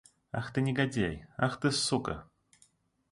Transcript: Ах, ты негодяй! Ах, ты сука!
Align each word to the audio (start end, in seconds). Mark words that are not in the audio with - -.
Ах, 0.39 0.47
ты 0.53 0.61
негодяй! 0.67 1.21
Ах, 1.47 1.59
ты 1.65 1.69
сука! 1.83 2.19